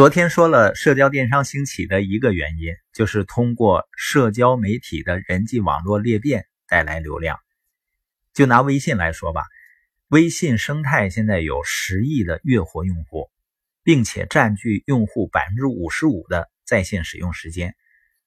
[0.00, 7.38] 昨天说了，社交电商兴起的一个原因，就是通过社交媒体的人际网络裂变带来流量。
[8.32, 9.42] 就拿微信来说吧，
[10.08, 13.28] 微信生态现在有十亿的月活用户，
[13.82, 17.76] 并且占据用户百分之五十五的在线使用时间，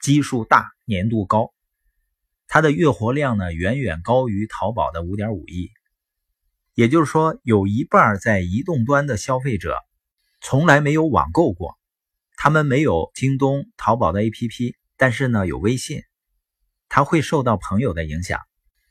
[0.00, 1.54] 基数大，粘度高。
[2.48, 5.70] 它的月活量呢，远远高于淘宝的五点五亿。
[6.74, 9.78] 也就是说，有一半在移动端的消费者。
[10.40, 11.78] 从来没有网购过，
[12.36, 16.02] 他们没有京东、淘宝的 APP，但是呢有微信，
[16.88, 18.40] 他会受到朋友的影响。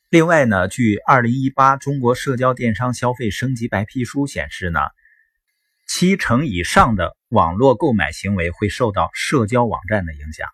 [0.09, 4.79] 另外呢，据二零一八中国社交电商消费升级白皮书显示呢，
[5.87, 10.47] 七成以上的网络购买行为会受到社交网站的影响，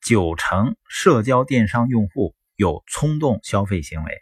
[0.00, 4.18] 九成社交电商用户有冲动消费行为，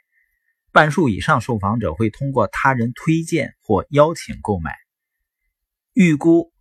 [0.72, 4.74] 半数以上受访者会通过他人推荐或邀请购买。
[5.92, 6.52] 预估，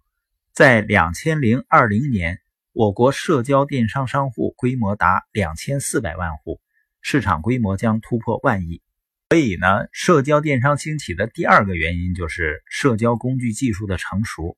[0.54, 2.40] 在两千零二零年，
[2.74, 6.60] 我国社交电商商户规模达两千四百万户，
[7.00, 8.82] 市场规模将突破万亿。
[9.30, 14.58] 所以呢，社交电商兴起的第二个原因就是社交工具技术的成熟。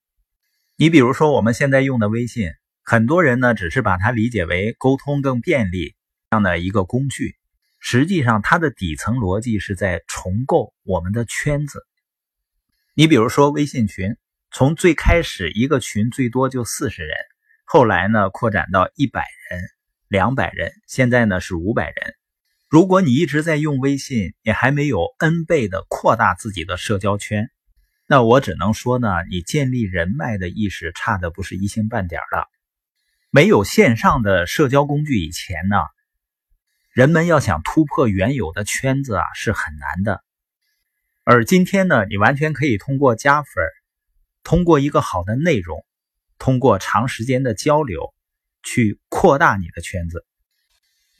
[0.76, 2.50] 你比如说，我们现在用的微信，
[2.82, 5.94] 很多人呢只是把它理解为沟通更便利
[6.30, 7.36] 这样的一个工具，
[7.78, 11.86] 实际上它的底层逻辑是在重构我们的圈子。
[12.94, 14.16] 你比如说微信群。
[14.54, 17.16] 从最开始一个群最多就四十人，
[17.64, 19.62] 后来呢扩展到一百人、
[20.08, 22.14] 两百人，现在呢是五百人。
[22.68, 27.50] 如果你一直在用微信，你还没有 N 倍的扩大自己的社交圈，
[28.06, 32.46] 那我只能说呢，你建立人脉的意识差的不是一星半点的。
[33.30, 35.78] 没有线上的社交工具以前呢，
[36.92, 40.22] 人们要想突破原有的圈子啊是很难的。
[41.24, 43.64] 而今天呢，你完全可以通过加粉。
[44.44, 45.84] 通过一个好的内容，
[46.38, 48.14] 通过长时间的交流，
[48.62, 50.24] 去扩大你的圈子。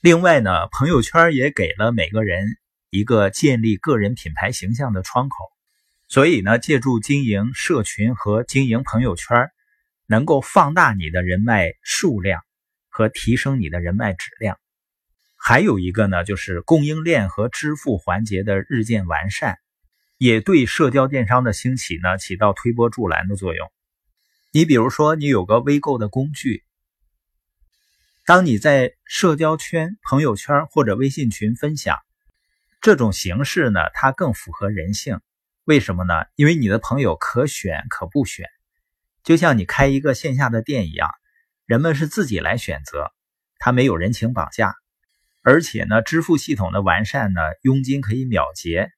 [0.00, 2.46] 另外呢，朋友圈也给了每个人
[2.90, 5.36] 一个建立个人品牌形象的窗口。
[6.08, 9.50] 所以呢，借助经营社群和经营朋友圈，
[10.06, 12.42] 能够放大你的人脉数量
[12.90, 14.58] 和提升你的人脉质量。
[15.36, 19.56] 还有一个呢，就是供应链和支付环节的日渐完善。
[20.22, 23.72] 也对社交电商的兴起呢起到推波助澜的作用。
[24.52, 26.62] 你比如说，你有个微购的工具，
[28.24, 31.98] 当你在社交圈、朋友圈或者微信群分享，
[32.80, 35.18] 这种形式呢，它更符合人性。
[35.64, 36.14] 为什么呢？
[36.36, 38.46] 因为你的朋友可选可不选，
[39.24, 41.11] 就像你开一个线下的店一样，
[41.66, 43.11] 人们是自己来选择，
[43.58, 44.77] 他没有人情绑架，
[45.42, 48.92] 而且呢，支付系统的完善呢，佣金可以秒结。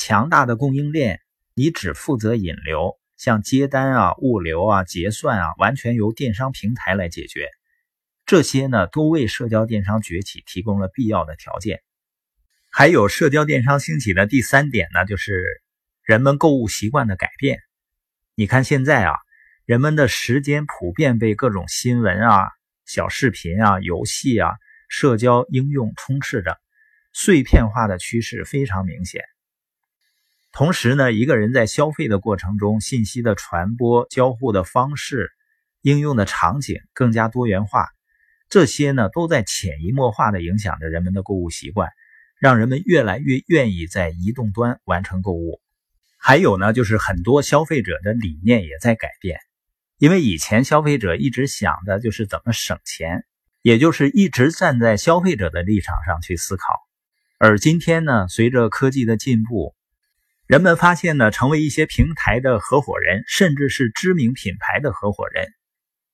[0.00, 1.20] 强大的供应链，
[1.52, 7.50] 你只负责引流，像接单啊、物流啊、结算啊，完全由电商平台来解决。
[8.24, 11.82] 这些呢，都为社交电商崛起提供了必要的条件。
[12.70, 15.44] 还有社交电商兴起的第三点呢，就是
[16.02, 17.58] 人们购物习惯的改变。
[18.34, 19.16] 你看现在啊，
[19.66, 22.48] 人们的时间普遍被各种新闻啊、
[22.86, 24.48] 小视频啊、游戏啊、
[24.88, 26.58] 社交应用充斥着，
[27.12, 29.22] 碎片化的趋势非常明显。
[30.52, 35.30] 同时呢，一个人在消费的过程中，信息的传播、交互的方式、
[35.80, 37.88] 应用的场景更加多元化，
[38.48, 41.90] 这些呢都在潜移默化的影响着人们的购物习惯，
[42.36, 45.60] 让人们越来越愿意在移动端完成购物。
[46.18, 49.38] 还有呢，就是很多消费者的理念也在改变，
[49.98, 53.24] 因为以前消费者一直想的就是怎么省钱，
[53.62, 56.64] 也就是一直站在消费者的立场上去思考，
[57.38, 59.76] 而今天呢，随着科技的进步。
[60.50, 65.46] 人们发现呢，成为一些平台的合伙人，甚至是知名品牌的合伙人，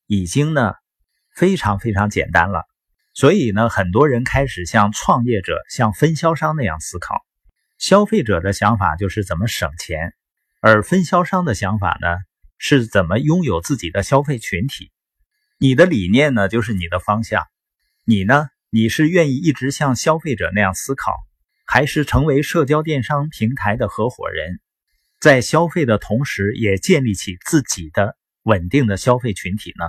[0.07, 0.75] 已经呢
[1.35, 2.67] 非常非常简单了。
[3.15, 7.25] 所以呢，很多人开始像创业者、像分销商那样思考。
[7.79, 10.13] 消费者的想法就是怎么省钱，
[10.61, 12.09] 而分销商的想法呢
[12.59, 14.93] 是怎么拥有自己的消费群体。
[15.57, 17.47] 你的理念呢就是你的方向，
[18.05, 21.15] 你呢你是愿意一直像消费者那样思考。
[21.67, 24.61] 还是成为社交电商平台的合伙人，
[25.21, 29.85] 在消费的同时，也建立起自己的稳定的消费群体呢？